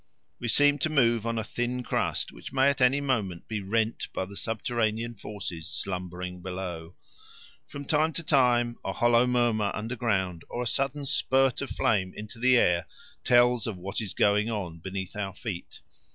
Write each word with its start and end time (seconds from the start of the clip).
We 0.39 0.47
seem 0.47 0.79
to 0.79 0.89
move 0.89 1.27
on 1.27 1.37
a 1.37 1.43
thin 1.43 1.83
crust 1.83 2.31
which 2.31 2.51
may 2.51 2.69
at 2.71 2.81
any 2.81 2.99
moment 2.99 3.47
be 3.47 3.61
rent 3.61 4.07
by 4.15 4.25
the 4.25 4.35
subterranean 4.35 5.13
forces 5.13 5.67
slumbering 5.69 6.41
below. 6.41 6.95
From 7.67 7.85
time 7.85 8.11
to 8.13 8.23
time 8.23 8.79
a 8.83 8.93
hollow 8.93 9.27
murmur 9.27 9.69
underground 9.75 10.41
or 10.49 10.63
a 10.63 10.65
sudden 10.65 11.05
spirt 11.05 11.61
of 11.61 11.69
flame 11.69 12.15
into 12.15 12.39
the 12.39 12.57
air 12.57 12.87
tells 13.23 13.67
of 13.67 13.77
what 13.77 14.01
is 14.01 14.15
going 14.15 14.49
on 14.49 14.79
beneath 14.79 15.15
our 15.15 15.35
feet. 15.35 15.81